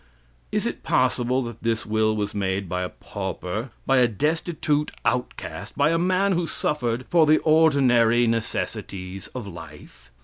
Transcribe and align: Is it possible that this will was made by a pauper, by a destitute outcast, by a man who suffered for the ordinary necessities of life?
Is 0.51 0.65
it 0.65 0.81
possible 0.81 1.43
that 1.43 1.61
this 1.61 1.85
will 1.85 2.15
was 2.15 2.33
made 2.33 2.67
by 2.67 2.81
a 2.81 2.89
pauper, 2.89 3.69
by 3.85 3.97
a 3.97 4.07
destitute 4.07 4.89
outcast, 5.05 5.77
by 5.77 5.91
a 5.91 5.99
man 5.99 6.31
who 6.31 6.47
suffered 6.47 7.05
for 7.07 7.27
the 7.27 7.37
ordinary 7.41 8.25
necessities 8.25 9.27
of 9.35 9.45
life? 9.45 10.09